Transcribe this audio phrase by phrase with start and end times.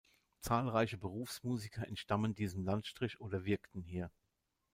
[0.39, 4.09] Zahlreiche Berufsmusiker entstammen diesem Landstrich oder wirkten hier.